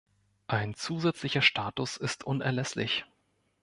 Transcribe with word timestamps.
Ein 0.47 0.73
zusätzlicher 0.73 1.43
Status 1.43 1.97
ist 1.97 2.23
unerlässlich. 2.23 3.05